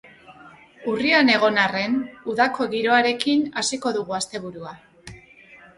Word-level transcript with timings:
Urrian 0.93 1.29
egon 1.33 1.59
arren, 1.65 1.99
udako 2.33 2.67
giroarekin 2.73 3.45
hasiko 3.63 3.95
dugu 4.01 4.19
asteburua. 4.23 4.75